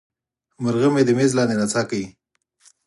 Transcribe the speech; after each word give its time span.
مرغه 0.63 0.87
مې 0.93 1.01
د 1.05 1.09
میز 1.17 1.31
لاندې 1.37 1.55
نڅا 1.61 1.81
کوي. 1.89 2.07